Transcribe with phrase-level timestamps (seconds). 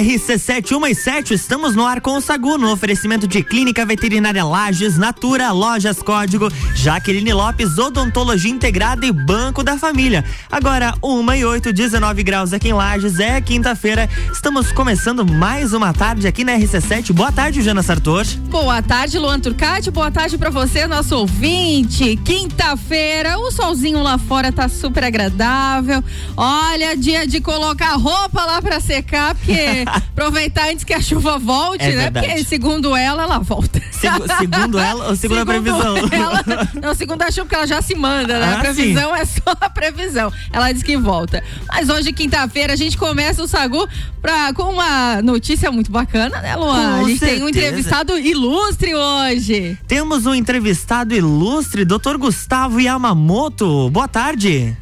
[0.00, 6.02] RC717, estamos no ar com o Sagu, no oferecimento de Clínica Veterinária Lages, Natura, Lojas
[6.02, 10.24] Código, Jaqueline Lopes, Odontologia Integrada e Banco da Família.
[10.50, 14.08] Agora, 1 e 8, 19 graus aqui em Lages, é quinta-feira.
[14.32, 17.12] Estamos começando mais uma tarde aqui na RC7.
[17.12, 18.24] Boa tarde, Jana Sartor.
[18.48, 19.90] Boa tarde, Luan Turcati.
[19.90, 22.16] Boa tarde para você, nosso ouvinte.
[22.24, 26.02] Quinta-feira, o solzinho lá fora tá super agradável.
[26.34, 31.84] Olha, dia de colocar roupa lá para secar, porque aproveitar antes que a chuva volte,
[31.84, 32.02] é né?
[32.04, 32.26] Verdade.
[32.26, 33.80] Porque segundo ela, ela volta.
[33.90, 35.96] Segu, segundo ela ou segundo, segundo a previsão?
[36.20, 36.44] Ela,
[36.82, 38.54] não, segundo a chuva, porque ela já se manda, né?
[38.54, 39.20] Ah, a previsão sim.
[39.20, 40.32] é só a previsão.
[40.52, 41.42] Ela diz que volta.
[41.68, 43.86] Mas hoje, quinta-feira, a gente começa o Sagu
[44.20, 46.98] pra, com uma notícia muito bacana, né, Luan?
[46.98, 47.34] Com a gente certeza.
[47.36, 49.78] tem um entrevistado ilustre hoje.
[49.86, 52.16] Temos um entrevistado ilustre, Dr.
[52.18, 53.90] Gustavo Yamamoto.
[53.90, 54.76] Boa tarde.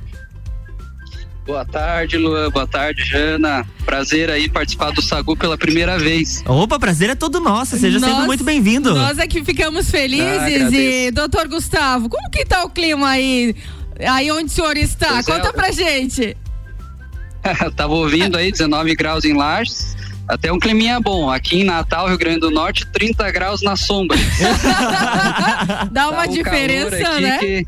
[1.48, 2.50] Boa tarde, Luan.
[2.50, 3.66] Boa tarde, Jana.
[3.86, 6.44] Prazer aí participar do Sagu pela primeira vez.
[6.44, 7.78] Opa, prazer é todo nosso.
[7.78, 8.94] Seja nós, sempre muito bem-vindo.
[8.94, 10.28] Nós é que ficamos felizes.
[10.28, 13.56] Ah, e, doutor Gustavo, como que tá o clima aí?
[13.98, 15.08] Aí onde o senhor está?
[15.08, 15.52] Pois é, Conta é.
[15.52, 16.36] pra gente.
[17.74, 19.96] Tava ouvindo aí, 19 graus em Lages.
[20.28, 21.30] Até um climinha bom.
[21.30, 24.18] Aqui em Natal, Rio Grande do Norte, 30 graus na sombra.
[25.90, 27.38] Dá uma um diferença, né?
[27.38, 27.66] Que,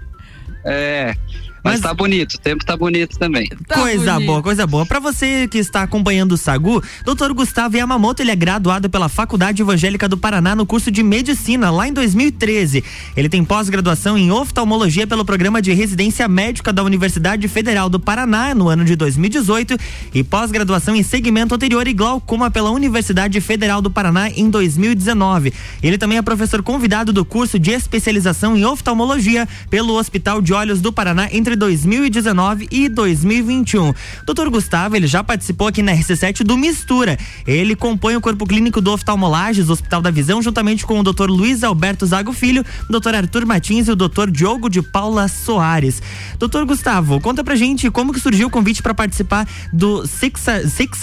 [0.67, 1.15] é,
[1.63, 3.49] mas, Mas tá bonito, o tempo tá bonito também.
[3.67, 4.27] Tá coisa bonito.
[4.27, 4.87] boa, coisa boa.
[4.87, 9.61] Para você que está acompanhando o Sagu, doutor Gustavo Yamamoto, ele é graduado pela Faculdade
[9.61, 12.83] Evangélica do Paraná no curso de Medicina, lá em 2013.
[13.17, 18.55] Ele tem pós-graduação em oftalmologia pelo programa de residência médica da Universidade Federal do Paraná,
[18.55, 19.77] no ano de 2018,
[20.15, 25.53] e pós-graduação em segmento anterior e glaucoma pela Universidade Federal do Paraná em 2019.
[25.83, 30.81] Ele também é professor convidado do curso de especialização em oftalmologia pelo Hospital de Olhos
[30.81, 33.93] do Paraná entre entre 2019 e 2021.
[34.25, 37.19] Doutor Gustavo, ele já participou aqui na RC7 do Mistura.
[37.47, 41.65] Ele compõe o corpo clínico do Oftalmolages, Hospital da Visão, juntamente com o doutor Luiz
[41.65, 46.01] Alberto Zago Filho, o doutor Arthur Martins e o doutor Diogo de Paula Soares.
[46.39, 51.01] Doutor Gustavo, conta pra gente como que surgiu o convite para participar do 65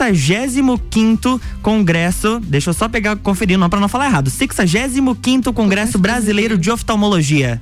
[1.61, 6.71] Congresso, deixa eu só pegar, conferir, não para não falar errado, 65 Congresso Brasileiro de
[6.71, 7.61] Oftalmologia.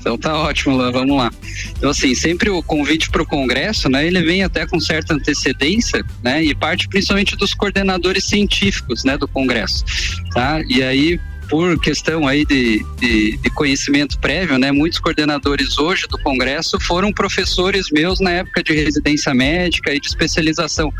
[0.00, 1.30] Então tá ótimo, Lan, vamos lá.
[1.76, 6.04] Então assim, sempre o convite para o congresso, né, ele vem até com certa antecedência,
[6.22, 9.84] né, e parte principalmente dos coordenadores científicos, né, do congresso,
[10.32, 10.60] tá?
[10.68, 14.70] E aí por questão aí de, de, de, conhecimento prévio, né?
[14.70, 20.06] Muitos coordenadores hoje do Congresso foram professores meus na época de residência médica e de
[20.06, 20.94] especialização.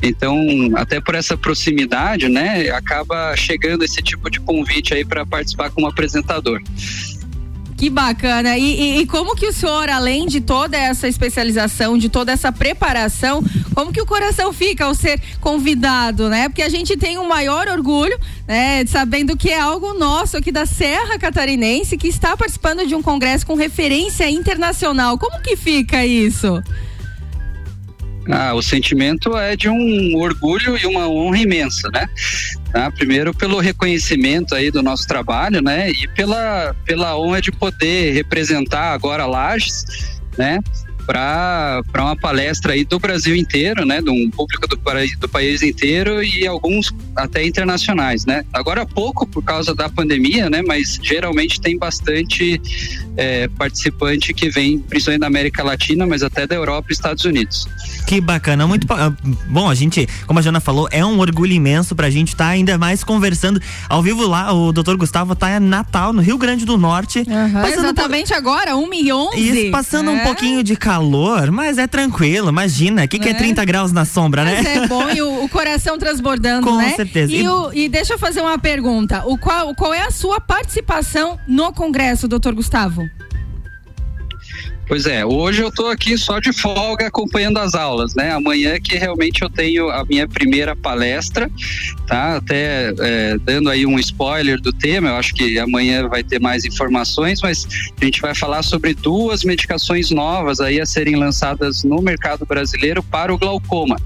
[0.00, 0.38] Então,
[0.76, 2.70] até por essa proximidade, né?
[2.70, 6.62] Acaba chegando esse tipo de convite aí para participar como apresentador.
[7.76, 8.56] Que bacana.
[8.56, 12.50] E, e, e, como que o senhor, além de toda essa especialização, de toda essa
[12.50, 13.44] preparação,
[13.74, 16.48] como que o coração fica ao ser convidado, né?
[16.48, 18.84] Porque a gente tem um maior orgulho, né?
[18.86, 23.46] Sabendo que é algo nosso aqui da Serra Catarinense que está participando de um congresso
[23.46, 25.18] com referência internacional.
[25.18, 26.62] Como que fica isso?
[28.28, 32.08] Ah, o sentimento é de um orgulho e uma honra imensa, né?
[32.76, 32.90] Tá?
[32.90, 35.88] Primeiro pelo reconhecimento aí do nosso trabalho, né?
[35.88, 40.58] E pela, pela honra de poder representar agora Lages, né?
[41.06, 46.22] Para uma palestra aí do Brasil inteiro, né, de um público do, do país inteiro
[46.22, 48.44] e alguns até internacionais, né.
[48.52, 52.60] Agora pouco por causa da pandemia, né, mas geralmente tem bastante
[53.16, 57.68] é, participante que vem principalmente da América Latina, mas até da Europa e Estados Unidos.
[58.06, 59.12] Que bacana, muito ah,
[59.48, 59.68] bom.
[59.70, 62.50] A gente, como a Jana falou, é um orgulho imenso para a gente estar tá
[62.50, 64.52] ainda mais conversando ao vivo lá.
[64.52, 64.96] O Dr.
[64.96, 67.20] Gustavo está em Natal, no Rio Grande do Norte.
[67.20, 68.36] Uhum, exatamente por...
[68.36, 69.40] agora, 1 e 11.
[69.40, 70.14] Isso, passando é.
[70.14, 73.04] um pouquinho de calor calor, mas é tranquilo, imagina.
[73.04, 73.66] O que, que é 30 é.
[73.66, 74.76] graus na sombra, mas né?
[74.76, 76.90] é bom e o, o coração transbordando, Com né?
[76.90, 77.32] Com certeza.
[77.32, 79.22] E, o, e, deixa eu fazer uma pergunta.
[79.26, 83.02] O qual, qual é a sua participação no Congresso, doutor Gustavo?
[84.86, 88.30] Pois é, hoje eu estou aqui só de folga acompanhando as aulas, né?
[88.30, 91.50] Amanhã que realmente eu tenho a minha primeira palestra,
[92.06, 92.36] tá?
[92.36, 96.64] Até é, dando aí um spoiler do tema, eu acho que amanhã vai ter mais
[96.64, 97.66] informações, mas
[98.00, 103.02] a gente vai falar sobre duas medicações novas aí a serem lançadas no mercado brasileiro
[103.02, 103.96] para o glaucoma,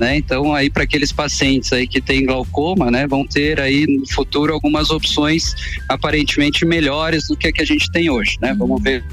[0.00, 0.16] né?
[0.16, 4.54] Então aí para aqueles pacientes aí que têm glaucoma, né, vão ter aí no futuro
[4.54, 5.54] algumas opções
[5.90, 8.54] aparentemente melhores do que a que a gente tem hoje, né?
[8.58, 9.04] Vamos ver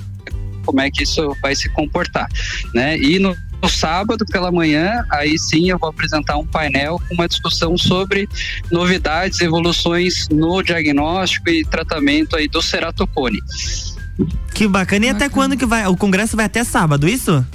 [0.70, 2.28] como é que isso vai se comportar,
[2.74, 2.96] né?
[2.98, 7.28] E no no sábado pela manhã, aí sim eu vou apresentar um painel com uma
[7.28, 8.28] discussão sobre
[8.72, 13.40] novidades, evoluções no diagnóstico e tratamento aí do ceratocone.
[14.54, 15.06] Que bacana.
[15.06, 15.26] E bacana.
[15.26, 15.86] até quando que vai?
[15.88, 17.46] O congresso vai até sábado, isso?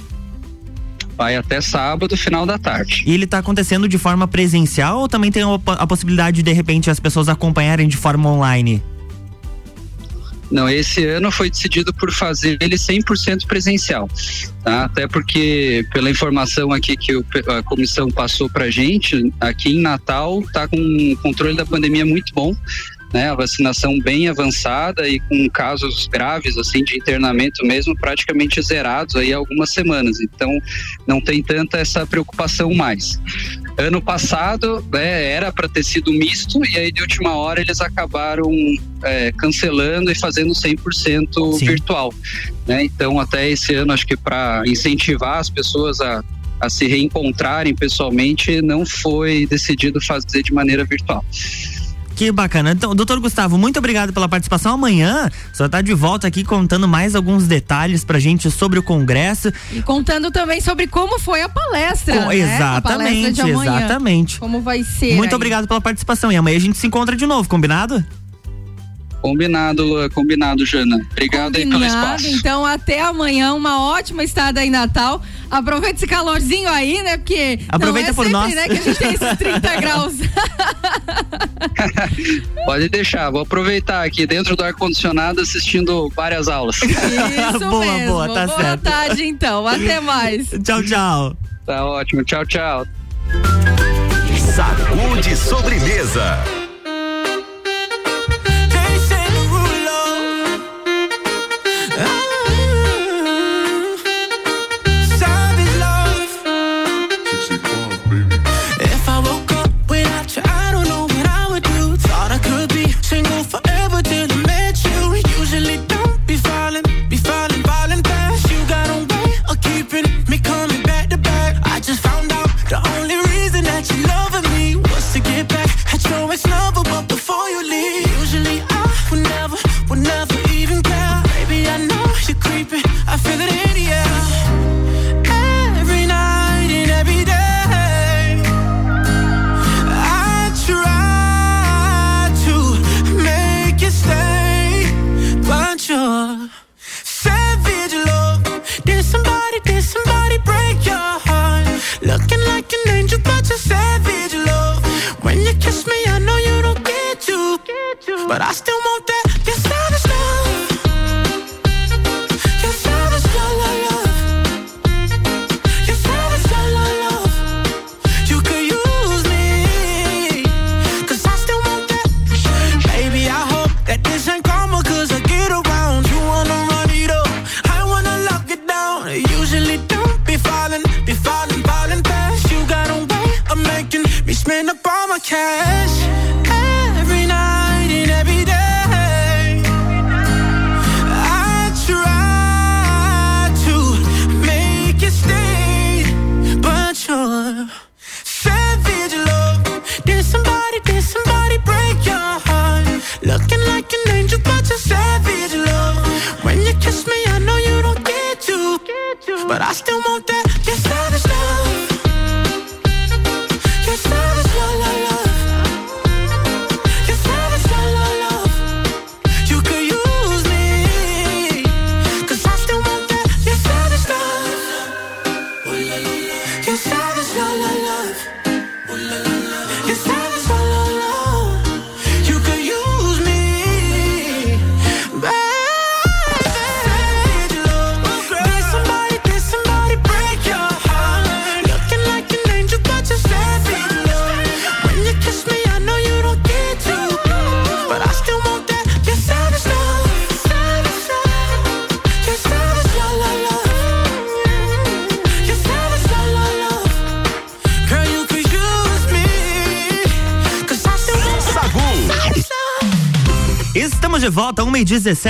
[1.17, 3.03] Vai até sábado, final da tarde.
[3.05, 6.89] E ele está acontecendo de forma presencial ou também tem a possibilidade de, de repente,
[6.89, 8.83] as pessoas acompanharem de forma online?
[10.51, 14.09] Não, esse ano foi decidido por fazer ele 100% presencial,
[14.63, 14.85] tá?
[14.85, 17.11] Até porque pela informação aqui que
[17.47, 22.33] a comissão passou para gente, aqui em Natal tá com um controle da pandemia muito
[22.33, 22.55] bom
[23.15, 29.15] né, a vacinação bem avançada e com casos graves assim de internamento mesmo praticamente zerados
[29.15, 30.19] aí algumas semanas.
[30.19, 30.51] Então
[31.07, 33.17] não tem tanta essa preocupação mais.
[33.77, 38.51] Ano passado né, era para ter sido misto e aí de última hora eles acabaram
[39.01, 41.65] é, cancelando e fazendo 100% Sim.
[41.65, 42.13] virtual.
[42.67, 42.83] Né?
[42.83, 46.21] Então até esse ano acho que para incentivar as pessoas a
[46.59, 51.23] a se reencontrarem pessoalmente, não foi decidido fazer de maneira virtual.
[52.15, 52.71] Que bacana.
[52.71, 54.73] Então, doutor Gustavo, muito obrigado pela participação.
[54.73, 59.51] Amanhã só está de volta aqui contando mais alguns detalhes pra gente sobre o congresso.
[59.71, 62.21] E contando também sobre como foi a palestra.
[62.21, 62.37] Com, né?
[62.37, 64.39] Exatamente, palestra exatamente.
[64.39, 65.15] Como vai ser.
[65.15, 65.35] Muito aí.
[65.35, 66.31] obrigado pela participação.
[66.31, 68.03] E amanhã a gente se encontra de novo, combinado?
[69.25, 70.07] Combinado.
[70.13, 70.97] Combinado, Jana.
[71.11, 72.27] Obrigado Combinado, aí pelo espaço.
[72.27, 73.53] Então, até amanhã.
[73.55, 75.19] Uma ótima estada em Natal.
[75.49, 77.17] Aproveita esse calorzinho aí, né?
[77.17, 77.59] Porque.
[77.67, 78.55] Aproveita não é por sempre, nós.
[78.55, 80.13] né, que a gente tem esses 30 graus.
[82.65, 83.31] Pode deixar.
[83.31, 86.75] Vou aproveitar aqui dentro do ar-condicionado assistindo várias aulas.
[86.75, 88.11] Isso boa, mesmo.
[88.11, 88.81] Boa, tá boa certo.
[88.83, 89.67] tarde, então.
[89.67, 90.49] Até mais.
[90.63, 91.35] tchau, tchau.
[91.65, 92.23] Tá ótimo.
[92.23, 92.85] Tchau, tchau.
[94.55, 96.64] Sacude sobremesa.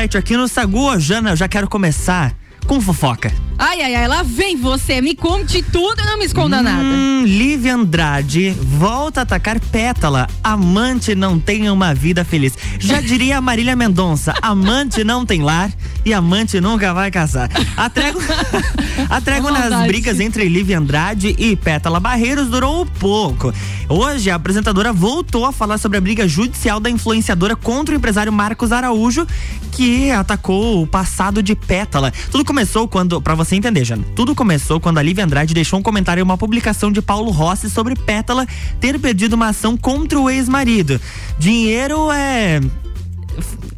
[0.05, 0.99] Estamos de volta, 1 17 aqui no Sagu.
[0.99, 2.35] Jana, eu já quero começar
[2.67, 3.31] com fofoca.
[3.57, 5.01] Ai, ai, ai, lá vem você.
[5.01, 6.83] Me conte tudo e não me esconda hum, nada.
[7.25, 10.27] Lívia Andrade volta a atacar Pétala.
[10.43, 12.53] Amante não tem uma vida feliz.
[12.79, 15.71] Já diria a Marília Mendonça: amante não tem lar
[16.05, 17.49] e amante nunca vai casar.
[17.75, 18.21] A trégua,
[19.09, 23.51] a trégua nas brigas entre Lívia Andrade e Pétala Barreiros durou pouco.
[23.89, 28.31] Hoje, a apresentadora voltou a falar sobre a briga judicial da influenciadora contra o empresário
[28.31, 29.25] Marcos Araújo,
[29.71, 32.13] que atacou o passado de Pétala.
[32.31, 35.83] Tudo começou quando, para você entender, Jana, tudo começou quando a Lívia Andrade deixou um
[35.83, 38.45] comentário em uma publicação de Paulo Rossi sobre Pétala
[38.79, 41.01] ter perdido uma ação contra o ex-marido.
[41.39, 42.61] Dinheiro é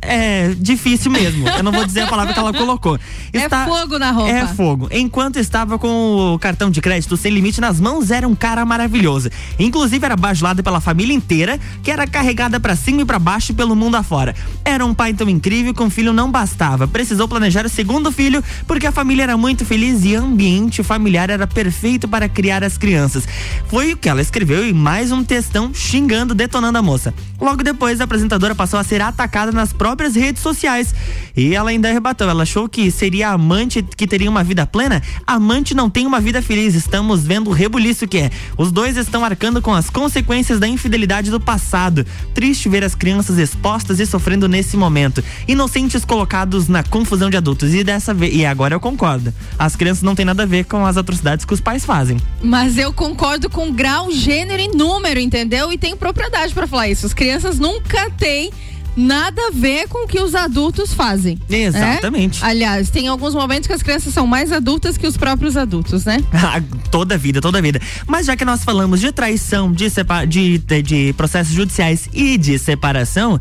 [0.02, 1.48] é difícil mesmo.
[1.48, 2.98] Eu não vou dizer a palavra que ela colocou.
[3.34, 4.32] É Está, é fogo na roupa.
[4.32, 4.88] É fogo.
[4.90, 9.30] Enquanto estava com o cartão de crédito sem limite nas mãos, era um cara maravilhoso.
[9.60, 13.76] Inclusive era bajulado pela família inteira, que era carregada para cima e para baixo pelo
[13.76, 14.34] mundo afora.
[14.64, 16.88] Era um pai tão incrível que um filho não bastava.
[16.88, 21.30] Precisou planejar o segundo filho porque a família era muito feliz e o ambiente familiar
[21.30, 23.28] era perfeito para criar as crianças.
[23.68, 27.14] Foi o que ela escreveu em mais um textão xingando, detonando a moça.
[27.40, 30.94] Logo depois, a apresentadora passou a ser atacada nas próprias redes sociais.
[31.36, 35.02] E ela ainda rebateu, ela achou que seria amante que teria uma vida plena?
[35.26, 38.32] Amante não tem uma vida feliz, estamos vendo o rebuliço que é.
[38.58, 42.06] Os dois estão arcando com as consequências da infidelidade do passado.
[42.34, 45.24] Triste ver as crianças expostas e sofrendo nesse momento.
[45.48, 47.74] Inocentes colocados na confusão de adultos.
[47.74, 49.34] E dessa vez, e agora eu concordo.
[49.58, 52.18] As crianças não têm nada a ver com as atrocidades que os pais fazem.
[52.42, 55.72] Mas eu concordo com grau, gênero e número, entendeu?
[55.72, 57.06] E tenho propriedade para falar isso.
[57.06, 58.52] As crianças nunca têm
[58.98, 61.40] nada a ver com o que os adultos fazem.
[61.48, 62.44] Exatamente.
[62.44, 62.48] É?
[62.48, 66.24] Aliás, tem alguns momentos que as crianças são mais adultas que os próprios adultos, né?
[66.48, 67.82] Ah, toda vida, toda vida.
[68.08, 69.88] Mas já que nós falamos de traição, de,
[70.28, 73.38] de, de, de processos judiciais e de separação,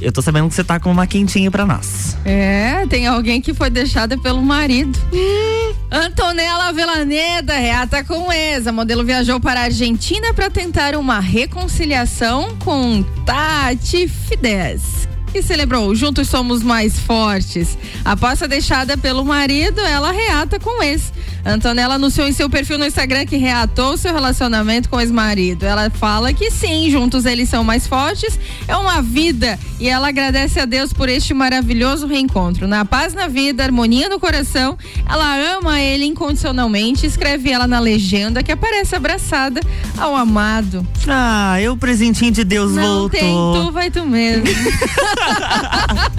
[0.00, 2.16] eu tô sabendo que você tá com uma quentinha para nós.
[2.24, 4.98] É, tem alguém que foi deixada pelo marido.
[5.12, 5.52] Hum.
[5.96, 8.66] Antonella Velaneda reata com ex.
[8.66, 15.94] A modelo viajou para a Argentina para tentar uma reconciliação com Tati Fidesz que celebrou
[15.94, 17.76] Juntos Somos Mais Fortes.
[18.02, 21.12] Após ser deixada pelo marido, ela reata com ex.
[21.44, 25.64] Antonella anunciou em seu perfil no Instagram que reatou seu relacionamento com o ex-marido.
[25.64, 30.58] Ela fala que sim, juntos eles são mais fortes, é uma vida e ela agradece
[30.58, 32.66] a Deus por este maravilhoso reencontro.
[32.66, 34.76] Na paz na vida, harmonia no coração,
[35.08, 39.60] ela ama ele incondicionalmente, escreve ela na legenda que aparece abraçada
[39.98, 40.84] ao amado.
[41.06, 43.10] Ah, eu presentinho de Deus Não voltou.
[43.10, 44.46] Tem, tu vai tu mesmo.
[45.28, 46.16] Ah ah ah ah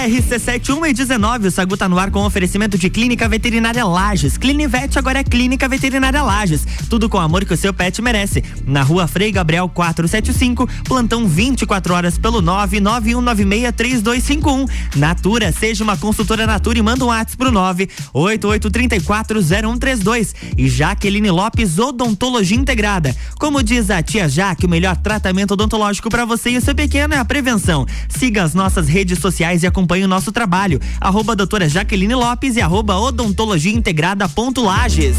[0.00, 4.38] RC7 1 e 19, o Sagu tá no ar com oferecimento de Clínica Veterinária Lages.
[4.38, 6.66] Clinivete agora é Clínica Veterinária Lages.
[6.88, 8.42] Tudo com o amor que o seu pet merece.
[8.66, 14.70] Na rua Frei Gabriel 475, plantão 24 horas pelo 991963251.
[14.96, 20.34] Natura, seja uma consultora Natura e manda um WhatsApp pro 988340132.
[20.56, 23.14] E Jaqueline Lopes Odontologia Integrada.
[23.38, 27.12] Como diz a tia Jaque, o melhor tratamento odontológico para você e o seu pequeno
[27.12, 27.84] é a prevenção.
[28.08, 30.80] Siga as nossas redes sociais e acompanhe o nosso trabalho.
[31.00, 35.16] Arroba doutora Jaqueline Lopes e arroba odontologia integrada ponto Lages.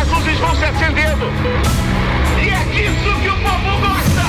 [0.00, 1.26] As luzes vão se acendendo.
[2.42, 4.26] E é disso que o povo gosta.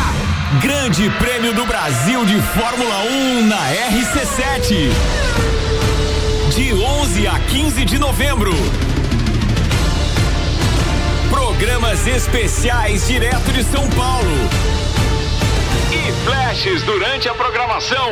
[0.61, 3.57] Grande Prêmio do Brasil de Fórmula 1 na
[3.91, 4.89] RC7.
[6.55, 8.53] De 11 a 15 de novembro.
[11.97, 14.29] Programas especiais direto de São Paulo.
[15.91, 18.11] E flashes durante a programação.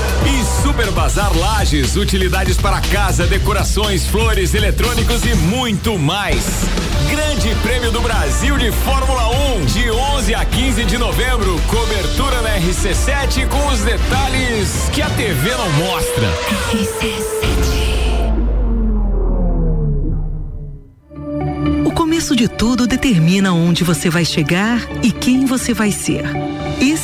[0.25, 6.45] E Super Bazar Lages, utilidades para casa, decorações, flores, eletrônicos e muito mais.
[7.09, 11.59] Grande Prêmio do Brasil de Fórmula 1, de 11 a 15 de novembro.
[11.67, 16.27] Cobertura na RC7 com os detalhes que a TV não mostra.
[21.85, 26.23] O começo de tudo determina onde você vai chegar e quem você vai ser.
[26.79, 26.90] Esse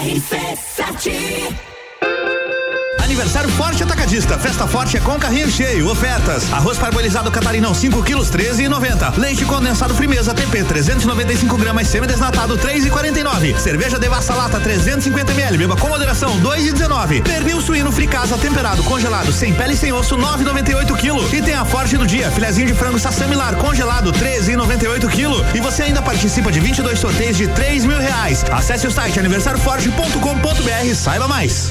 [0.00, 1.69] RC7
[3.20, 4.38] Aniversário Forte Atacadista.
[4.38, 5.86] Festa Forte é com carrinho cheio.
[5.90, 9.18] Ofertas: arroz parbolizado catarinão 5 quilos 13,90.
[9.18, 13.58] Leite condensado Frimeza TP 395 gramas semidesnatado 3,49.
[13.58, 15.58] Cerveja Devassa Lata 350 ml.
[15.58, 17.22] Beba com moderação 2,19.
[17.22, 21.28] Pernil suíno fricasa temperado congelado sem pele e sem osso 9,98 quilo.
[21.34, 22.30] E tem a Forte do dia.
[22.30, 25.44] Filezinho de frango sassamilar congelado 13,98 quilo.
[25.54, 28.46] E você ainda participa de 22 sorteios de 3 mil reais.
[28.50, 30.94] Acesse o site aniversarioforte.com.br.
[30.94, 31.70] Saiba mais.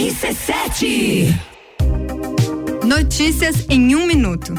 [0.00, 1.38] RC7
[2.86, 4.54] Notícias em um minuto.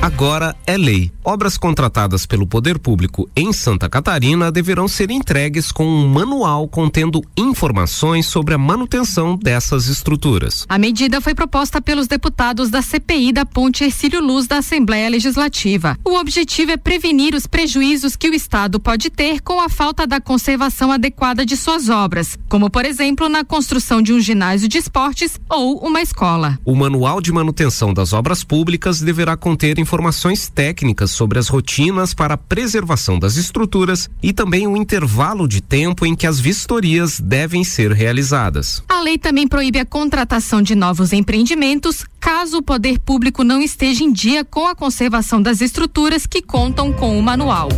[0.00, 1.10] Agora é lei.
[1.24, 7.20] Obras contratadas pelo poder público em Santa Catarina deverão ser entregues com um manual contendo
[7.36, 10.64] informações sobre a manutenção dessas estruturas.
[10.68, 15.98] A medida foi proposta pelos deputados da CPI da Ponte Ercílio Luz da Assembleia Legislativa.
[16.04, 20.20] O objetivo é prevenir os prejuízos que o Estado pode ter com a falta da
[20.20, 25.40] conservação adequada de suas obras, como por exemplo na construção de um ginásio de esportes
[25.50, 26.56] ou uma escola.
[26.64, 32.34] O manual de manutenção das obras públicas deverá conter informações técnicas sobre as rotinas para
[32.34, 37.64] a preservação das estruturas e também o intervalo de tempo em que as vistorias devem
[37.64, 38.82] ser realizadas.
[38.86, 44.04] A lei também proíbe a contratação de novos empreendimentos caso o poder público não esteja
[44.04, 47.70] em dia com a conservação das estruturas que contam com o manual.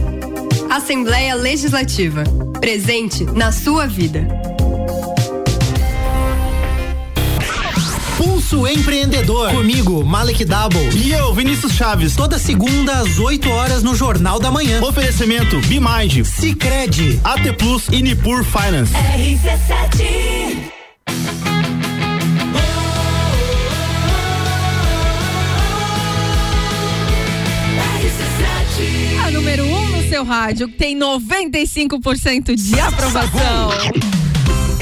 [0.69, 2.25] Assembleia Legislativa.
[2.61, 4.27] Presente na sua vida.
[8.51, 9.53] Pulso Empreendedor.
[9.53, 10.91] Comigo, Malek Double.
[10.97, 12.17] E eu, Vinícius Chaves.
[12.17, 14.83] Toda segunda às 8 horas no Jornal da Manhã.
[14.83, 18.93] Oferecimento Bimage, Cicred, AT Plus e Nipur Finance.
[18.93, 20.71] RC7
[29.25, 33.71] A número 1 um no seu rádio tem 95% de aprovação.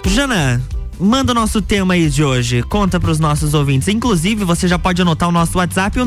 [0.07, 0.63] Jana,
[1.01, 3.89] Manda o nosso tema aí de hoje, conta para os nossos ouvintes.
[3.89, 6.07] Inclusive, você já pode anotar o nosso WhatsApp, o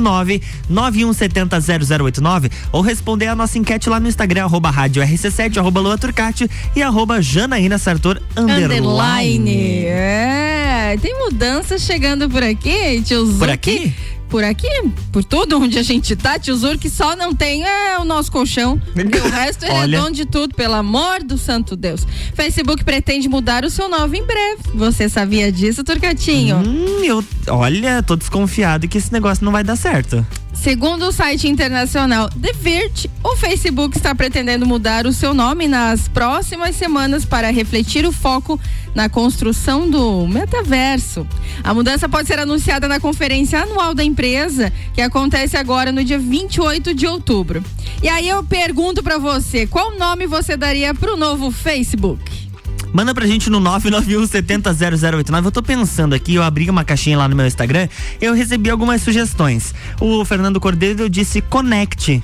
[0.69, 6.49] 991700089, ou responder a nossa enquete lá no Instagram, arroba rádio RC7, arroba Lua Turcati
[6.75, 8.79] e arroba Janaína Sartor underline.
[8.79, 9.85] Underline.
[9.85, 13.93] É, tem mudanças chegando por aqui, tio Por aqui?
[14.31, 14.69] Por aqui,
[15.11, 18.81] por tudo onde a gente tá, Zur, que só não tem é o nosso colchão.
[18.93, 22.07] Porque o resto é dono de tudo, pelo amor do santo Deus.
[22.33, 24.61] Facebook pretende mudar o seu nome em breve.
[24.73, 26.63] Você sabia disso, Turcatinho?
[26.65, 30.25] Hum, eu, olha, tô desconfiado que esse negócio não vai dar certo.
[30.53, 36.07] Segundo o site internacional The Verge, o Facebook está pretendendo mudar o seu nome nas
[36.07, 38.59] próximas semanas para refletir o foco
[38.93, 41.25] na construção do metaverso.
[41.63, 46.19] A mudança pode ser anunciada na conferência anual da empresa, que acontece agora no dia
[46.19, 47.63] 28 de outubro.
[48.01, 52.49] E aí eu pergunto para você, qual nome você daria pro novo Facebook?
[52.93, 55.45] Manda pra gente no 991700089.
[55.45, 57.87] Eu tô pensando aqui, eu abri uma caixinha lá no meu Instagram,
[58.19, 59.73] eu recebi algumas sugestões.
[59.99, 62.21] O Fernando Cordeiro disse Connect.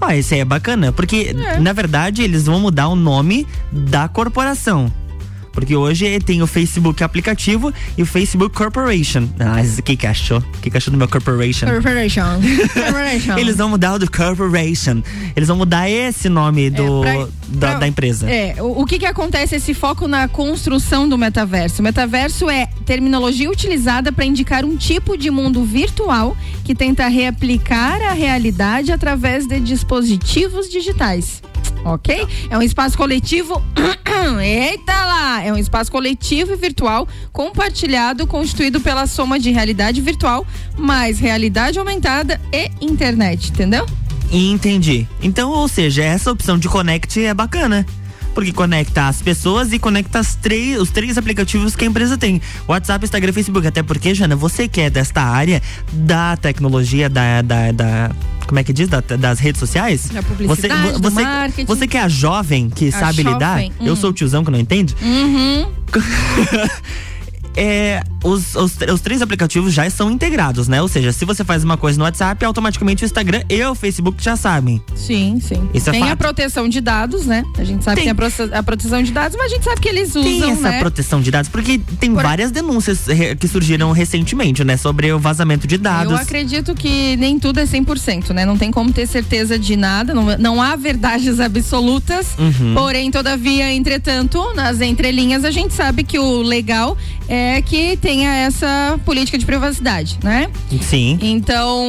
[0.00, 4.90] Ó, esse aí é bacana, porque na verdade eles vão mudar o nome da corporação.
[5.52, 9.28] Porque hoje tem o Facebook aplicativo e o Facebook Corporation.
[9.38, 10.38] Ah, o que que achou?
[10.38, 11.66] O que que achou do meu Corporation?
[11.66, 12.22] Corporation.
[12.72, 13.38] Corporation.
[13.38, 15.02] Eles vão mudar o do Corporation.
[15.34, 18.30] Eles vão mudar esse nome do, pra- da, pra- da empresa.
[18.30, 21.80] É, o, o que que acontece esse foco na construção do metaverso?
[21.80, 28.00] O metaverso é terminologia utilizada para indicar um tipo de mundo virtual que tenta reaplicar
[28.02, 31.42] a realidade através de dispositivos digitais.
[31.84, 32.26] Ok?
[32.48, 33.62] É um espaço coletivo.
[34.42, 35.42] Eita lá!
[35.42, 41.78] É um espaço coletivo e virtual compartilhado, constituído pela soma de realidade virtual mais realidade
[41.78, 43.86] aumentada e internet, entendeu?
[44.30, 45.08] Entendi.
[45.22, 47.84] Então, ou seja, essa opção de Connect é bacana.
[48.34, 53.04] Porque conecta as pessoas e conecta três, os três aplicativos que a empresa tem: WhatsApp,
[53.04, 53.66] Instagram e Facebook.
[53.66, 55.60] Até porque, Jana, você que é desta área
[55.92, 57.42] da tecnologia, da.
[57.42, 58.10] da, da-
[58.46, 58.88] como é que diz?
[58.88, 60.08] Da- das redes sociais?
[60.12, 61.66] Da publicidade, você, você, marketing.
[61.66, 63.96] você que é a jovem que A sabe lidar, jovem, eu hum.
[63.96, 64.96] sou o tiozão que não entende.
[65.02, 65.66] Uhum.
[67.56, 70.80] É, os, os, os três aplicativos já são integrados, né?
[70.82, 74.22] Ou seja, se você faz uma coisa no WhatsApp, automaticamente o Instagram e o Facebook
[74.22, 74.82] já sabem.
[74.94, 75.68] Sim, sim.
[75.72, 76.18] Isso é tem a fato.
[76.18, 77.44] proteção de dados, né?
[77.58, 78.14] A gente sabe Tem.
[78.14, 80.50] que tem a, a proteção de dados, mas a gente sabe que eles usam, Tem
[80.50, 80.80] essa né?
[80.80, 83.06] proteção de dados, porque tem várias denúncias
[83.38, 84.76] que surgiram recentemente, né?
[84.76, 86.12] Sobre o vazamento de dados.
[86.12, 88.44] Eu acredito que nem tudo é 100%, né?
[88.44, 92.28] Não tem como ter certeza de nada, não, não há verdades absolutas.
[92.38, 92.74] Uhum.
[92.74, 96.96] Porém, todavia, entretanto, nas entrelinhas, a gente sabe que o legal
[97.28, 100.50] é que tenha essa política de privacidade, né?
[100.82, 101.16] Sim.
[101.22, 101.86] Então,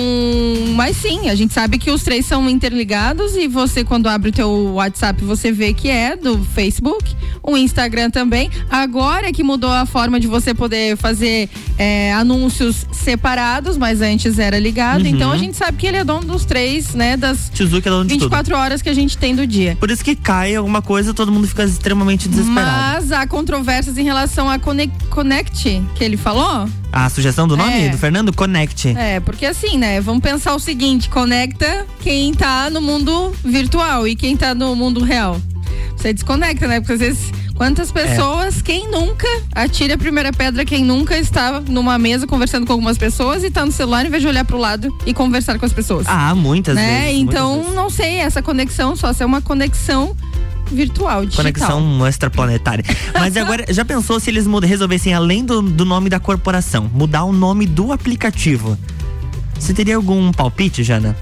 [0.76, 4.32] mas sim, a gente sabe que os três são interligados e você quando abre o
[4.32, 8.52] teu WhatsApp, você vê que é do Facebook, o Instagram também.
[8.70, 14.38] Agora é que mudou a forma de você poder fazer é, anúncios separados, mas antes
[14.38, 15.02] era ligado.
[15.02, 15.08] Uhum.
[15.08, 17.18] Então a gente sabe que ele é dono dos três, né?
[17.18, 18.26] Das Tizuki é dono de tudo.
[18.26, 19.76] 24 horas que a gente tem do dia.
[19.80, 22.78] Por isso que cai alguma coisa, todo mundo fica extremamente desesperado.
[22.94, 26.68] Mas há controvérsias em relação a Connect, Connect que ele falou.
[26.92, 27.90] A sugestão do nome É.
[27.90, 28.34] do Fernando?
[28.34, 28.90] Connect.
[28.98, 30.00] É, porque assim, né?
[30.02, 35.04] Vamos pensar o seguinte: conecta quem tá no mundo virtual e quem tá no mundo
[35.04, 35.40] real.
[35.96, 36.80] Você desconecta, né?
[36.80, 41.98] Porque às vezes, quantas pessoas, quem nunca atira a primeira pedra, quem nunca está numa
[42.00, 44.96] mesa conversando com algumas pessoas e tá no celular em vez de olhar pro lado
[45.06, 46.08] e conversar com as pessoas.
[46.08, 47.06] Ah, muitas né?
[47.06, 47.22] vezes.
[47.22, 50.16] Então, muitas não sei, essa conexão só se é uma conexão
[50.72, 51.44] virtual, digital.
[51.46, 52.84] Conexão extraplanetária.
[53.14, 57.34] Mas agora, já pensou se eles resolvessem, além do, do nome da corporação, mudar o
[57.34, 58.78] nome do aplicativo?
[59.60, 61.16] Você teria algum palpite, Jana?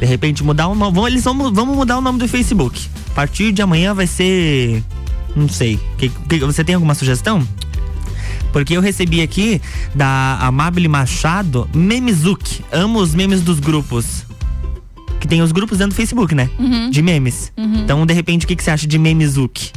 [0.00, 0.98] De repente mudar o nome.
[1.06, 2.88] Eles vão, vamos mudar o nome do Facebook.
[3.18, 4.80] A partir de amanhã vai ser.
[5.34, 5.76] Não sei.
[5.96, 7.42] Que- que- você tem alguma sugestão?
[8.52, 9.60] Porque eu recebi aqui
[9.92, 12.64] da Amabile Machado Memezuki.
[12.70, 14.24] Amo os memes dos grupos.
[15.18, 16.48] Que tem os grupos dentro do Facebook, né?
[16.60, 16.90] Uhum.
[16.90, 17.52] De memes.
[17.56, 17.82] Uhum.
[17.82, 19.72] Então, de repente, o que, que você acha de Memezuki?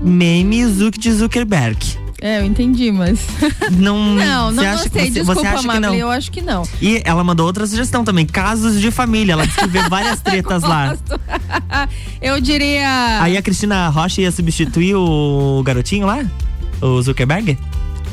[0.00, 1.78] Memezuki de Zuckerberg.
[2.20, 3.18] É, eu entendi, mas.
[3.72, 5.04] Não, Não, não gostei.
[5.06, 5.76] você- Desculpa, você acha que não?
[5.76, 6.62] Amable, eu acho que não.
[6.82, 9.32] E ela mandou outra sugestão também, casos de família.
[9.32, 10.96] Ela disse que vê várias tretas lá.
[12.20, 13.22] Eu diria.
[13.22, 16.24] Aí a Cristina Rocha ia substituir o garotinho lá?
[16.82, 17.56] O Zuckerberg?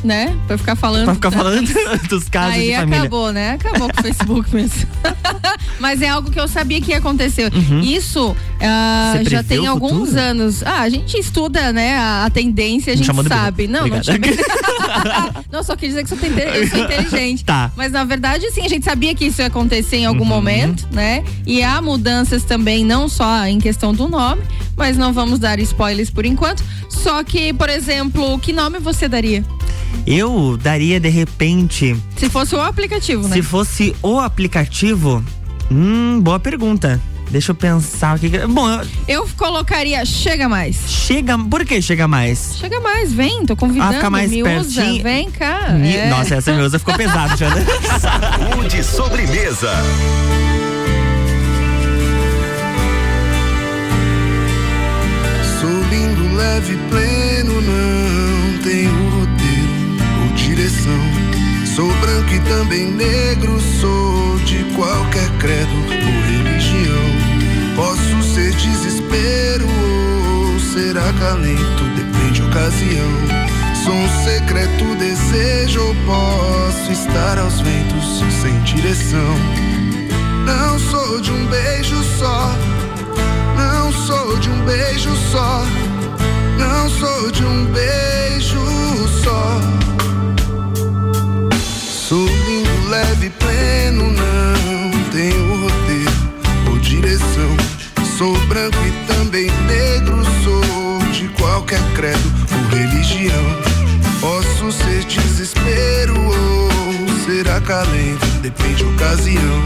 [0.04, 0.36] Né?
[0.48, 1.06] Pra ficar falando.
[1.06, 1.68] Pra ficar falando
[2.10, 3.52] dos casos Aí acabou, né?
[3.52, 4.88] Acabou com o Facebook mesmo.
[5.80, 7.52] Mas é algo que eu sabia que ia acontecer.
[7.54, 7.82] Uhum.
[7.82, 8.36] Isso
[9.14, 10.64] Você já tem alguns anos.
[10.64, 11.96] Ah, a gente estuda, né?
[11.98, 13.68] A, a tendência, a gente sabe.
[13.68, 14.06] Não, não, Obrigado.
[14.06, 14.38] chamei...
[15.52, 17.46] não, só quis dizer que eu sou, eu sou inteligente.
[17.46, 17.72] Tá.
[17.76, 20.26] Mas na verdade, sim, a gente sabia que isso ia acontecer em algum Uhum.
[20.28, 21.24] momento, né?
[21.46, 24.42] E há mudanças também, não só em questão do nome,
[24.78, 26.64] mas não vamos dar spoilers por enquanto.
[26.88, 29.44] Só que, por exemplo, que nome você daria?
[30.06, 33.36] Eu daria de repente, Se fosse o aplicativo, né?
[33.36, 35.24] se fosse o aplicativo.
[35.72, 37.02] Hum, boa pergunta.
[37.30, 38.30] Deixa eu pensar o que.
[38.30, 40.78] que- Bom, eu- Eu colocaria Chega Mais.
[40.88, 41.38] chega.
[41.38, 42.56] Por que chega mais?
[42.58, 43.92] Chega mais, vem, tô convidando.
[43.92, 45.72] Ah, fica mais me usa, vem cá.
[45.74, 46.10] Mi- é.
[46.10, 47.58] Nossa, essa me usa ficou pesado, Jana.
[48.00, 49.72] Saúde sobremesa.
[56.48, 59.68] Leve, pleno, não tenho roteiro
[60.22, 61.04] ou direção.
[61.76, 67.76] Sou branco e também negro, sou de qualquer credo ou religião.
[67.76, 73.12] Posso ser desespero ou ser acalento, depende da ocasião.
[73.84, 79.36] Sou um secreto desejo ou posso estar aos ventos sem direção.
[80.46, 82.56] Não sou de um beijo só.
[83.58, 85.64] Não sou de um beijo só.
[86.68, 88.60] Não sou de um beijo
[89.24, 89.60] só.
[91.80, 96.12] Sou lindo, leve, pleno, não tenho roteiro
[96.70, 97.58] ou direção.
[98.18, 103.46] Sou branco e também negro, sou de qualquer credo ou religião.
[104.20, 109.62] Posso ser desespero ou ser acalento, depende da ocasião.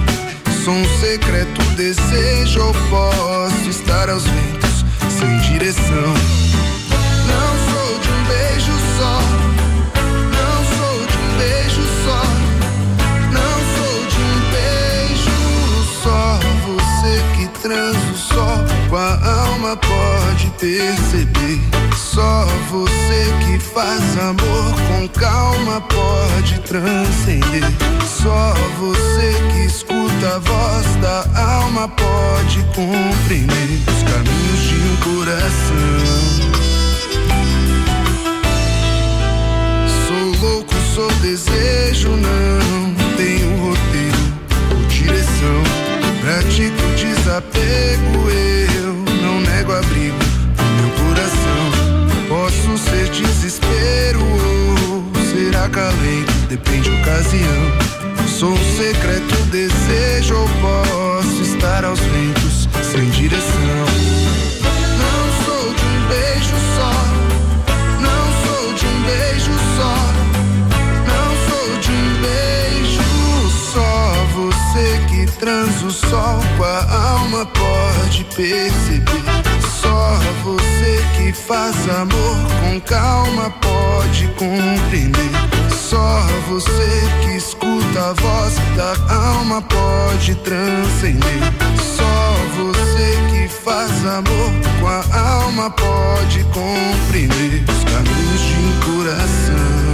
[0.64, 4.86] Sou um secreto desejo ou posso estar aos ventos
[5.18, 6.61] sem direção.
[17.62, 21.62] Transa só com a alma pode perceber.
[21.95, 27.63] Só você que faz amor com calma pode transcender.
[28.04, 36.51] Só você que escuta a voz da alma pode compreender os caminhos de um coração.
[40.93, 44.17] Sou desejo, não tenho roteiro
[44.75, 45.63] ou direção.
[46.19, 48.90] Pratico desapego, eu
[81.52, 85.32] Faça amor com calma, pode compreender.
[85.70, 91.42] Só você que escuta a voz da alma pode transcender.
[91.98, 95.04] Só você que faz amor com a
[95.42, 99.92] alma pode compreender os caminhos de um coração.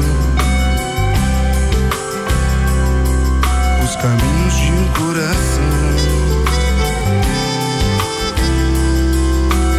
[3.84, 5.64] Os caminhos de um coração.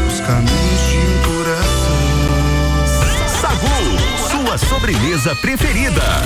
[0.09, 0.58] Os caminhos
[4.59, 6.25] sobremesa preferida.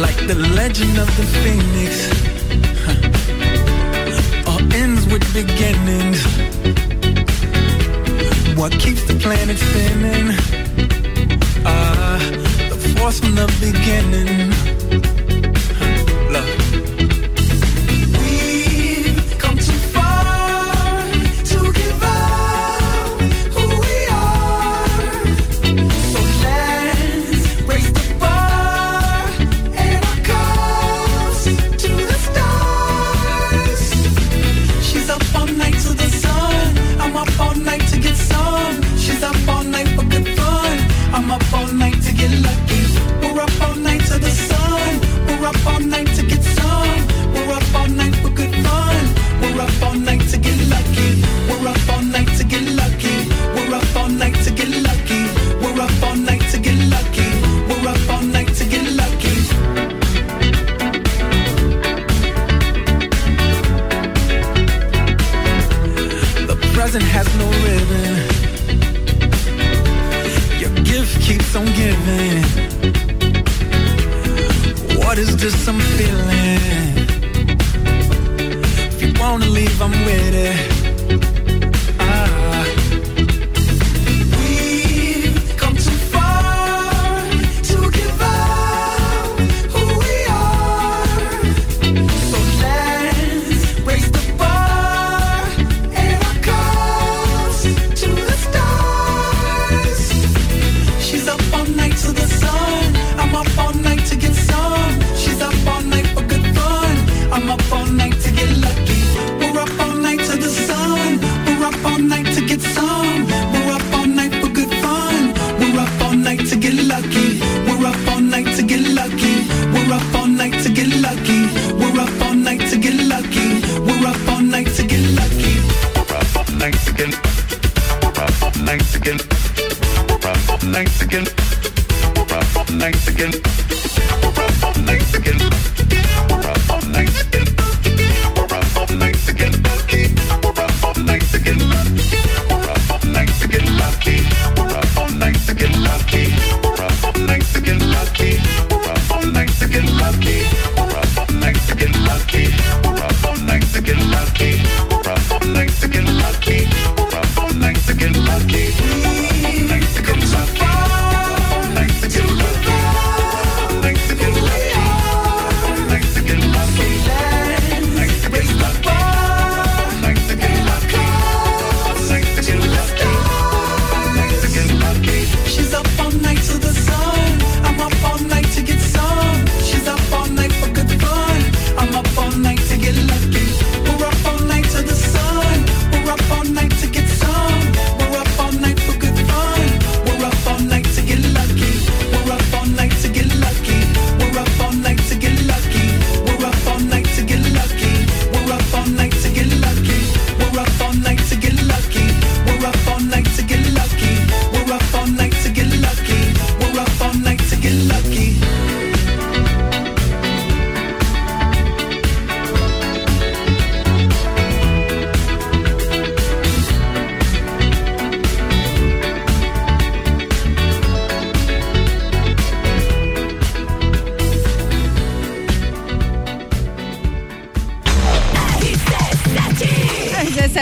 [0.00, 1.92] Like the legend of the phoenix
[4.46, 6.24] all ends with beginnings
[8.56, 10.65] what keeps the planet spinning
[13.12, 14.75] from the beginning.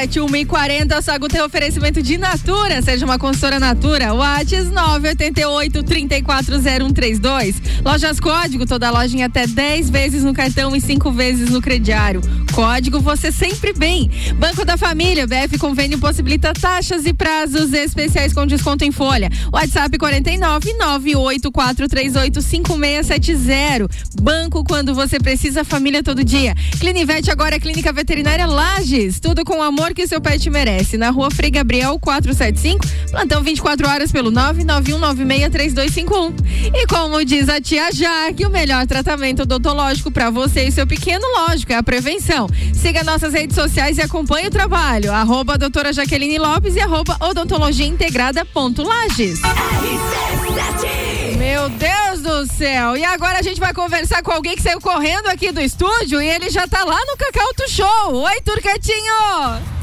[0.05, 4.13] RC7 1 e 40, Sagu tem oferecimento de Natura, seja uma consultora Natura.
[4.13, 7.63] Whats 988 340132.
[7.85, 12.21] Lojas Código, toda loja em até 10 vezes no cartão e 5 vezes no crediário.
[12.53, 14.11] Código você sempre bem.
[14.37, 19.31] Banco da Família, BF Convênio possibilita taxas e prazos especiais com desconto em folha.
[19.53, 23.89] WhatsApp 49 98438 5670.
[24.21, 26.55] Banco quando você precisa, família todo dia.
[26.79, 29.19] Clinivete agora Clínica Veterinária Lages.
[29.19, 30.99] Tudo com amor que seu pet merece.
[30.99, 32.87] Na rua Frei Gabriel 475.
[33.11, 36.35] Plantão 24 horas pelo 991963251.
[36.75, 41.25] E como diz a tia Jaque, o melhor tratamento odontológico para você e seu pequeno,
[41.39, 42.49] lógico, é a prevenção.
[42.75, 45.13] Siga nossas redes sociais e acompanhe o trabalho.
[45.13, 49.41] Arroba doutora Jaqueline Lopes e arroba odontologia integrada ponto Lages.
[51.39, 52.97] Meu Deus do céu!
[52.97, 56.29] E agora a gente vai conversar com alguém que saiu correndo aqui do estúdio e
[56.29, 58.15] ele já tá lá no Cacau Show.
[58.15, 59.74] Oi, Turquetinho!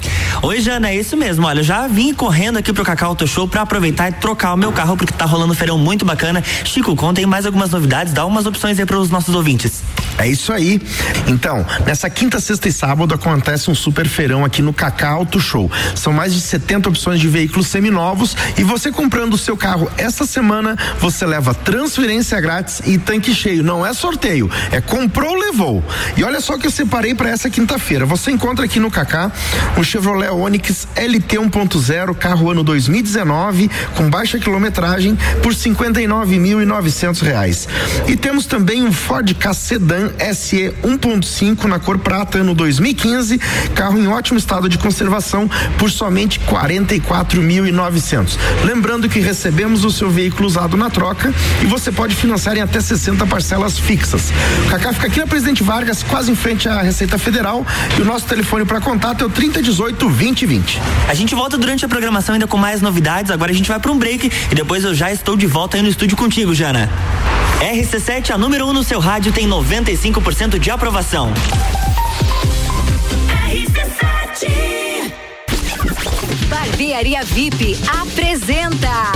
[0.41, 1.45] Oi, Jana, é isso mesmo.
[1.45, 4.71] Olha, já vim correndo aqui pro Cacau Auto Show pra aproveitar e trocar o meu
[4.71, 6.43] carro, porque tá rolando um feirão muito bacana.
[6.63, 9.83] Chico, contem mais algumas novidades, dá umas opções aí pros nossos ouvintes.
[10.17, 10.81] É isso aí.
[11.27, 15.71] Então, nessa quinta, sexta e sábado acontece um super feirão aqui no Cacau Auto Show.
[15.95, 20.25] São mais de 70 opções de veículos seminovos e você comprando o seu carro essa
[20.25, 23.63] semana, você leva transferência grátis e tanque cheio.
[23.63, 25.83] Não é sorteio, é comprou, levou.
[26.17, 28.05] E olha só que eu separei para essa quinta-feira.
[28.05, 29.31] Você encontra aqui no Cacá
[29.77, 37.67] um Chevrolet Onix LT 1.0, carro ano 2019, com baixa quilometragem, por 59.900 reais.
[38.07, 43.37] E temos também um Ford Ka Sedan SE 1.5 na cor prata, ano 2015,
[43.75, 48.37] carro em ótimo estado de conservação, por somente R$ 44.900.
[48.63, 52.79] Lembrando que recebemos o seu veículo usado na troca e você pode financiar em até
[52.79, 54.31] 60 parcelas fixas.
[54.65, 57.67] O Cacá fica aqui na Presidente Vargas, quase em frente à Receita Federal,
[57.97, 60.79] e o nosso telefone para contato é o 3018 2020.
[61.07, 63.31] A gente volta durante a programação ainda com mais novidades.
[63.31, 65.83] Agora a gente vai para um break e depois eu já estou de volta aí
[65.83, 66.89] no estúdio contigo, Jana.
[67.59, 71.33] RC7, a número 1 um no seu rádio, tem 95% de aprovação.
[76.49, 79.11] Barbearia VIP apresenta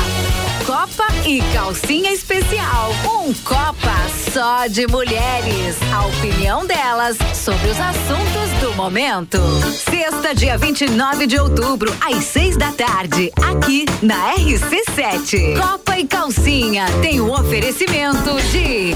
[0.66, 2.91] Copa e Calcinha Especial.
[3.05, 3.93] Um Copa
[4.34, 5.78] só de mulheres.
[5.93, 9.38] A opinião delas sobre os assuntos do momento.
[9.72, 15.59] Sexta, dia 29 de outubro, às seis da tarde, aqui na RC7.
[15.59, 18.95] Copa e Calcinha tem o um oferecimento de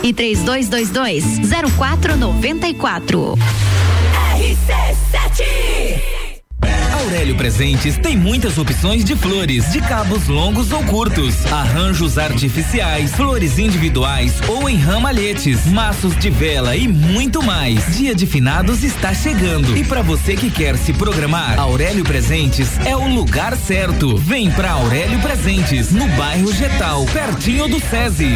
[0.01, 1.23] 3222
[1.77, 3.37] 0494.
[4.35, 6.21] RC7
[7.01, 13.59] Aurélio Presentes tem muitas opções de flores, de cabos longos ou curtos, arranjos artificiais, flores
[13.59, 17.97] individuais ou em ramalhetes, maços de vela e muito mais.
[17.97, 22.95] Dia de finados está chegando e para você que quer se programar, Aurélio Presentes é
[22.95, 24.15] o lugar certo.
[24.17, 28.35] Vem pra Aurélio Presentes, no bairro Getal, pertinho do SESI.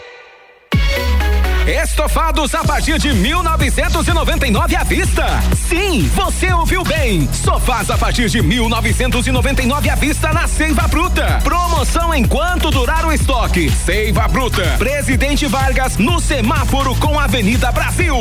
[1.71, 5.25] Estofados a partir de 1999 à vista.
[5.69, 7.29] Sim, você ouviu bem.
[7.31, 11.39] Sofás a partir de 1999 à vista na Seiva Bruta.
[11.41, 13.71] Promoção enquanto durar o estoque.
[13.71, 14.63] Seiva Bruta.
[14.77, 18.15] Presidente Vargas no semáforo com Avenida Brasil.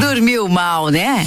[0.00, 1.26] Dormiu mal, né?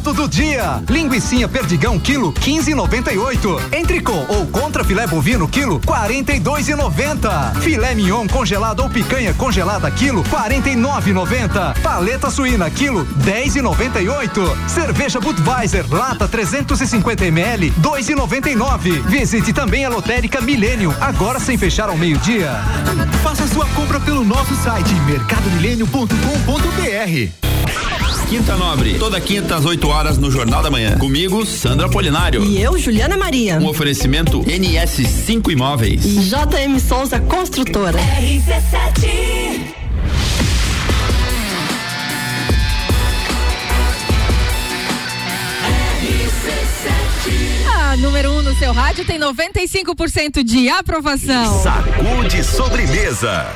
[0.00, 0.82] Barato do dia.
[0.88, 3.74] Linguicinha perdigão quilo 15,98.
[3.78, 7.60] Entrecô ou contra filé bovino quilo 42,90.
[7.60, 11.78] Filé mignon congelado ou picanha congelada quilo 49,90.
[11.82, 14.68] Paleta suína quilo 10,98.
[14.68, 19.02] Cerveja Budweiser lata 350 ml 2,99.
[19.02, 22.52] Visite também a lotérica Milênio agora sem fechar ao meio-dia.
[23.22, 27.49] Faça sua compra pelo nosso site mercadomilênio.com.br.
[28.30, 30.96] Quinta Nobre, toda quinta às 8 horas no Jornal da Manhã.
[30.98, 32.44] Comigo, Sandra Polinário.
[32.44, 33.58] E eu, Juliana Maria.
[33.58, 36.04] Um oferecimento NS5 Imóveis.
[36.04, 37.98] E JM Souza Construtora.
[37.98, 39.74] RC7
[47.66, 51.64] A número 1 um no seu rádio tem 95% de aprovação.
[51.64, 53.48] Sacude sobremesa.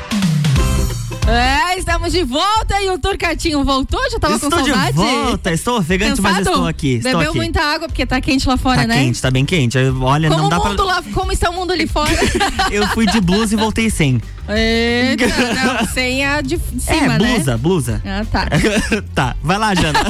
[1.27, 3.99] É, estamos de volta e o Turcatinho voltou?
[4.11, 4.93] Já tava Estou com de saudade?
[4.95, 6.53] volta, estou ofegante, mas Cansado?
[6.55, 6.95] estou aqui.
[6.97, 7.39] Estou Bebeu aqui.
[7.39, 8.97] muita água porque tá quente lá fora, Tá né?
[8.97, 9.79] quente, tá bem quente.
[10.03, 10.85] Olha, Como não dá mundo pra.
[10.85, 12.13] lá, como está o mundo ali fora?
[12.71, 14.21] Eu fui de blusa e voltei sem.
[14.49, 15.27] Eita,
[15.81, 17.19] não, sem a de cima, é, né?
[17.19, 18.03] blusa, blusa.
[18.05, 18.47] Ah, tá.
[19.15, 20.01] tá, vai lá, Jana.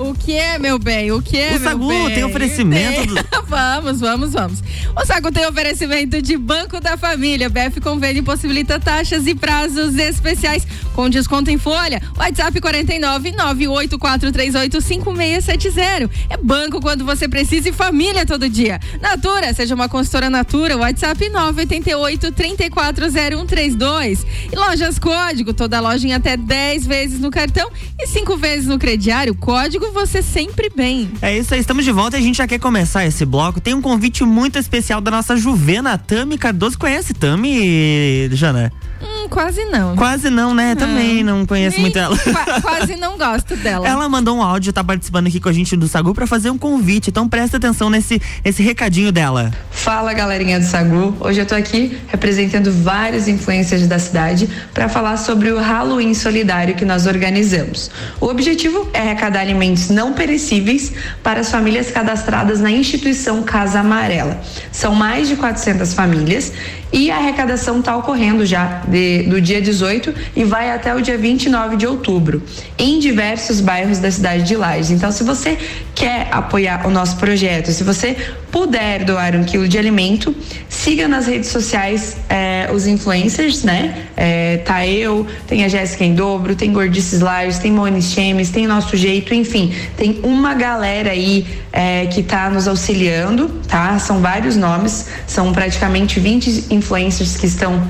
[0.00, 1.12] O que é, meu bem?
[1.12, 2.14] O que é, O meu Sagu bem?
[2.14, 4.62] tem oferecimento do- vamos, vamos, vamos.
[4.96, 7.50] O Sagu tem oferecimento de Banco da Família.
[7.50, 12.00] BF Convênio possibilita taxas e prazos especiais com desconto em folha.
[12.16, 16.10] WhatsApp 49 98438 5670.
[16.30, 18.80] É banco quando você precisa e família todo dia.
[19.02, 20.78] Natura, seja uma consultora Natura.
[20.78, 24.26] WhatsApp 988 340132.
[24.50, 28.78] E Lojas Código, toda loja em até 10 vezes no cartão e 5 vezes no
[28.78, 29.34] crediário.
[29.34, 31.10] Código você sempre bem.
[31.20, 33.60] É isso aí, estamos de volta e a gente já quer começar esse bloco.
[33.60, 36.78] Tem um convite muito especial da nossa Juvena, Tami Cardoso.
[36.78, 38.72] Conhece Tami, Jana?
[39.02, 39.96] Hum, quase não.
[39.96, 40.74] Quase não, né?
[40.74, 42.16] Também não conheço Nem- muito ela.
[42.18, 43.86] qua- quase não gosto dela.
[43.88, 46.58] Ela mandou um áudio, tá participando aqui com a gente do Sagu pra fazer um
[46.58, 47.10] convite.
[47.10, 49.50] Então presta atenção nesse, nesse recadinho dela.
[49.70, 55.16] Fala galerinha do Sagu, hoje eu tô aqui representando vários influencers da cidade para falar
[55.16, 57.90] sobre o Halloween solidário que nós organizamos.
[58.20, 60.92] O objetivo é arrecadar alimentos não perecíveis
[61.22, 64.40] para as famílias cadastradas na instituição Casa Amarela.
[64.70, 66.52] São mais de 400 famílias
[66.92, 71.18] e a arrecadação está ocorrendo já de- do dia 18 e vai até o dia
[71.18, 72.42] 29 de outubro
[72.78, 74.90] em diversos bairros da cidade de Lages.
[74.90, 75.58] Então, se você
[75.94, 78.16] quer apoiar o nosso projeto, se você
[78.50, 80.34] puder doar um quilo de alimento,
[80.68, 84.06] siga nas redes sociais eh, os influencers, né?
[84.16, 88.66] Eh, tá eu, tem a Jéssica em dobro, tem Gordices Lages, tem Moni Chemes, tem
[88.66, 93.98] Nosso Jeito, enfim, tem uma galera aí eh, que tá nos auxiliando, tá?
[93.98, 97.80] São vários nomes, são praticamente 20 influencers que estão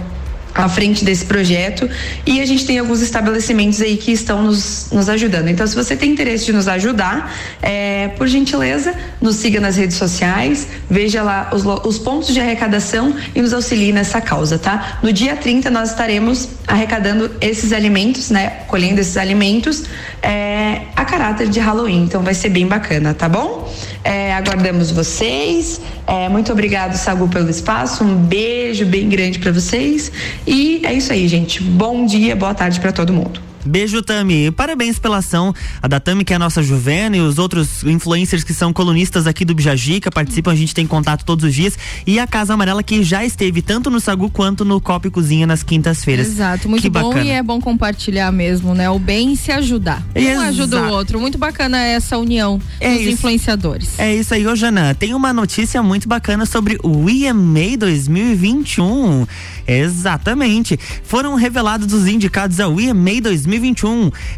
[0.54, 1.88] à frente desse projeto
[2.26, 5.48] e a gente tem alguns estabelecimentos aí que estão nos, nos ajudando.
[5.48, 7.32] Então, se você tem interesse de nos ajudar,
[7.62, 13.14] é, por gentileza, nos siga nas redes sociais, veja lá os, os pontos de arrecadação
[13.34, 14.98] e nos auxilie nessa causa, tá?
[15.02, 18.50] No dia 30 nós estaremos arrecadando esses alimentos, né?
[18.66, 19.84] Colhendo esses alimentos
[20.22, 22.04] é, a caráter de Halloween.
[22.04, 23.69] Então vai ser bem bacana, tá bom?
[24.02, 25.80] É, aguardamos vocês.
[26.06, 28.02] É, muito obrigado, Sagu, pelo espaço.
[28.02, 30.10] Um beijo bem grande pra vocês.
[30.46, 31.62] E é isso aí, gente.
[31.62, 33.49] Bom dia, boa tarde pra todo mundo.
[33.64, 34.50] Beijo, Tami.
[34.50, 35.54] Parabéns pela ação.
[35.82, 39.26] A da Tami, que é a nossa Juvena, e os outros influencers que são colunistas
[39.26, 41.76] aqui do Bijajica, participam, a gente tem contato todos os dias.
[42.06, 45.46] E a Casa Amarela, que já esteve tanto no Sagu quanto no Copa e Cozinha
[45.46, 46.26] nas quintas-feiras.
[46.28, 47.24] Exato, muito que bom bacana.
[47.24, 48.88] e é bom compartilhar mesmo, né?
[48.88, 50.02] O bem se ajudar.
[50.16, 50.48] Um Exato.
[50.48, 51.20] ajuda o outro.
[51.20, 53.10] Muito bacana essa união É dos isso.
[53.10, 53.98] influenciadores.
[53.98, 54.94] É isso aí, ô Janã.
[54.94, 59.26] Tem uma notícia muito bacana sobre o EMA 2021.
[59.66, 60.78] Exatamente.
[61.04, 63.49] Foram revelados os indicados ao EMA 2021.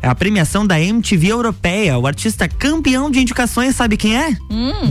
[0.00, 1.98] É a premiação da MTV Europeia.
[1.98, 4.36] O artista campeão de indicações, sabe quem é?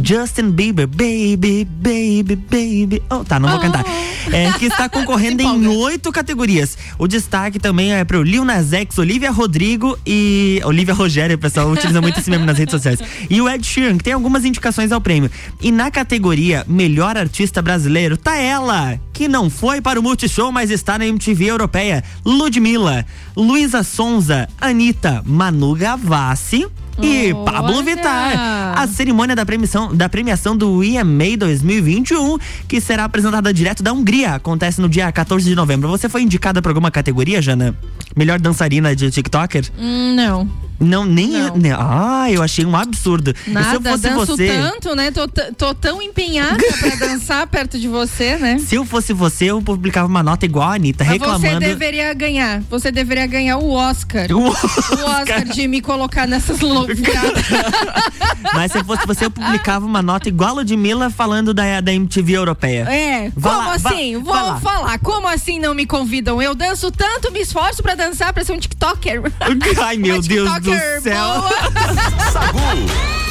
[0.03, 0.87] Justin Bieber.
[0.87, 3.03] Baby, baby, baby.
[3.09, 3.85] Oh, tá, não vou cantar.
[4.31, 6.77] É, que está concorrendo em oito categorias.
[6.97, 10.61] O destaque também é pro Lil Nas X, Olivia Rodrigo e.
[10.63, 12.99] Olivia Rogério, o pessoal utiliza muito esse meme nas redes sociais.
[13.29, 15.29] E o Ed Sheeran, que tem algumas indicações ao prêmio.
[15.61, 20.71] E na categoria Melhor Artista Brasileiro, tá ela, que não foi para o Multishow, mas
[20.71, 22.03] está na MTV Europeia.
[22.25, 23.05] Ludmilla,
[23.35, 26.67] Luísa Sonza, Anitta, Manu Gavassi.
[27.01, 28.77] E Pablo Vittar.
[28.77, 32.37] A cerimônia da premiação, da premiação do EMA 2021,
[32.67, 35.87] que será apresentada direto da Hungria, acontece no dia 14 de novembro.
[35.89, 37.73] Você foi indicada para alguma categoria, Jana?
[38.15, 39.71] Melhor dançarina de TikToker?
[39.79, 40.47] Hum, não.
[40.81, 41.29] Não, nem.
[41.55, 43.33] nem- ah, eu achei um absurdo.
[43.47, 44.47] Nada, se eu fosse danço você.
[44.47, 45.11] tanto, né?
[45.11, 48.57] Tô, tô tão empenhada pra dançar perto de você, né?
[48.59, 51.41] Se eu fosse você, eu publicava uma nota igual a Anitta, Mas reclamando.
[51.47, 52.61] Você deveria ganhar.
[52.69, 54.27] Você deveria ganhar o Oscar.
[54.31, 56.97] O O Oscar de me colocar nessas loucuras.
[58.53, 61.79] Mas se eu fosse você, eu publicava uma nota igual a de Mila falando da,
[61.81, 62.83] da MTV europeia.
[62.89, 64.13] É, Vai como lá, assim?
[64.13, 64.59] vai Vou lá.
[64.59, 64.99] falar.
[64.99, 66.41] Como assim não me convidam?
[66.41, 69.21] Eu danço tanto, me esforço pra dançar, pra ser um TikToker.
[69.83, 71.43] Ai, meu Deus do do céu.
[72.31, 73.30] Sagu.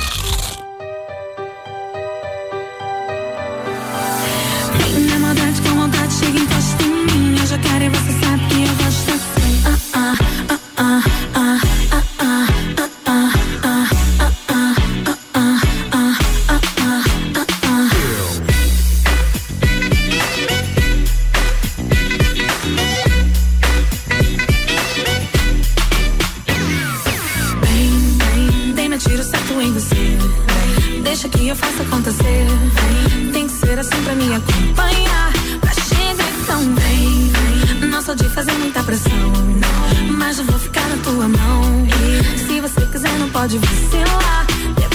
[31.23, 32.47] Deixa que eu faça acontecer.
[33.31, 35.31] Tem que ser assim pra me acompanhar.
[35.61, 37.91] Pra chegar então vem.
[37.91, 39.31] Não sou de fazer muita pressão.
[40.16, 41.87] Mas eu vou ficar na tua mão.
[42.39, 44.47] Se você quiser, não pode vacilar.
[44.77, 44.89] Demora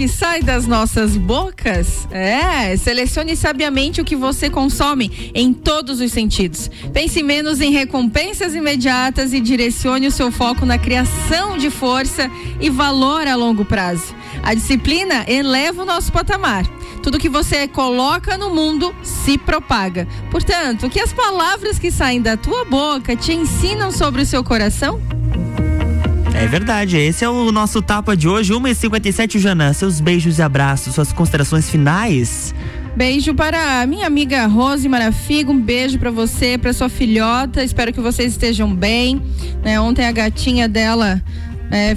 [0.00, 2.08] que sai das nossas bocas?
[2.10, 6.70] É, selecione sabiamente o que você consome em todos os sentidos.
[6.90, 12.70] Pense menos em recompensas imediatas e direcione o seu foco na criação de força e
[12.70, 14.14] valor a longo prazo.
[14.42, 16.64] A disciplina eleva o nosso patamar.
[17.02, 20.08] Tudo que você coloca no mundo se propaga.
[20.30, 25.19] Portanto, que as palavras que saem da tua boca te ensinam sobre o seu coração?
[26.40, 29.74] É verdade, esse é o nosso tapa de hoje, 1h57, Janã.
[29.74, 32.54] Seus beijos e abraços, suas considerações finais.
[32.96, 37.62] Beijo para a minha amiga Rose Marafiga, um beijo para você, para sua filhota.
[37.62, 39.20] Espero que vocês estejam bem.
[39.62, 39.78] né?
[39.78, 41.22] ontem a gatinha dela
[41.70, 41.96] né,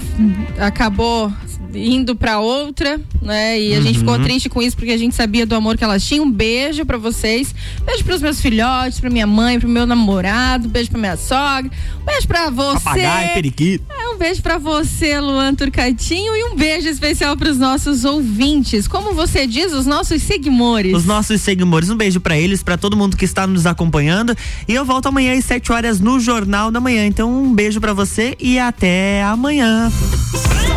[0.59, 1.31] acabou
[1.73, 3.59] indo para outra, né?
[3.59, 6.05] E a gente ficou triste com isso porque a gente sabia do amor que elas
[6.05, 6.25] tinham.
[6.25, 7.53] Um beijo para vocês.
[7.83, 11.71] Beijo para os meus filhotes, para minha mãe, para meu namorado, beijo para minha sogra.
[12.01, 12.83] Um beijo para você.
[12.83, 13.85] Papagaio, periquito.
[14.13, 18.87] Um beijo pra você, Luan Turcatinho, e um beijo especial pros nossos ouvintes.
[18.87, 20.95] Como você diz, os nossos seguidores.
[20.95, 24.37] Os nossos seguidores, um beijo pra eles, pra todo mundo que está nos acompanhando.
[24.67, 27.07] E eu volto amanhã às 7 horas no Jornal da Manhã.
[27.07, 29.91] Então, um beijo pra você e até amanhã.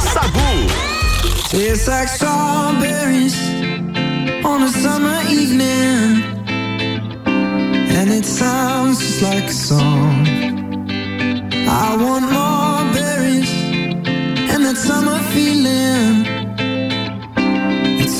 [0.01, 0.39] Sagu.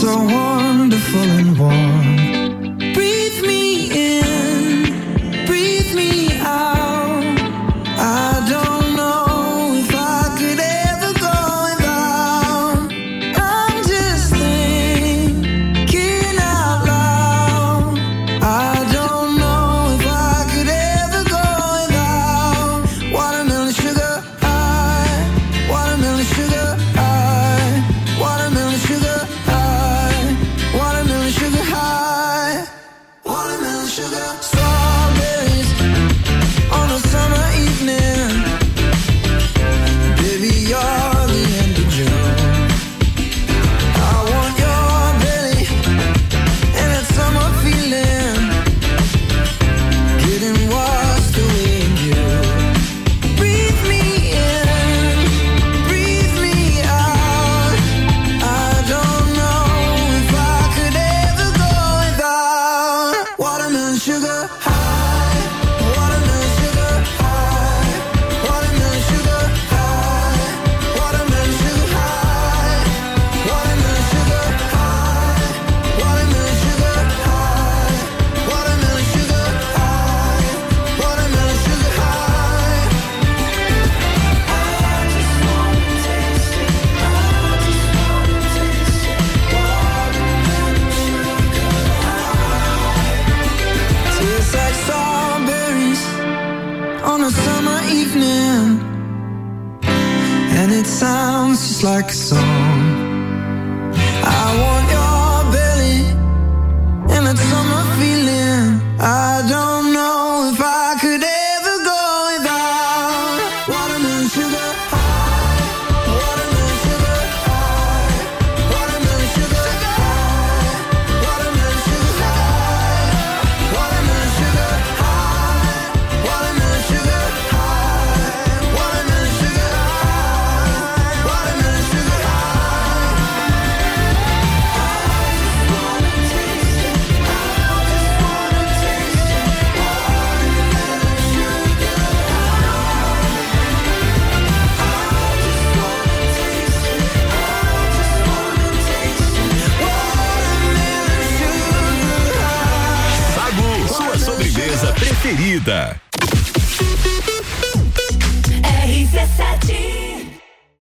[0.01, 2.16] So wonderful and warm.